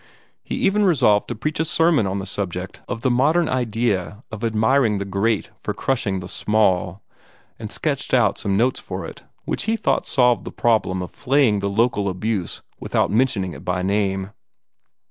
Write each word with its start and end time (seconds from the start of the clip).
He 0.43 0.55
even 0.55 0.83
resolved 0.83 1.27
to 1.27 1.35
preach 1.35 1.59
a 1.59 1.63
sermon 1.65 2.07
on 2.07 2.17
the 2.17 2.25
subject 2.25 2.81
of 2.87 3.01
the 3.01 3.11
modern 3.11 3.47
idea 3.47 4.23
of 4.31 4.43
admiring 4.43 4.97
the 4.97 5.05
great 5.05 5.51
for 5.61 5.75
crushing 5.75 6.21
the 6.21 6.27
small, 6.27 7.03
and 7.59 7.71
sketched 7.71 8.11
out 8.11 8.39
some 8.39 8.57
notes 8.57 8.79
for 8.79 9.05
it 9.05 9.21
which 9.45 9.65
he 9.65 9.75
thought 9.75 10.07
solved 10.07 10.43
the 10.43 10.51
problem 10.51 11.03
of 11.03 11.11
flaying 11.11 11.59
the 11.59 11.69
local 11.69 12.09
abuse 12.09 12.63
without 12.79 13.11
mentioning 13.11 13.53
it 13.53 13.63
by 13.63 13.83
name. 13.83 14.31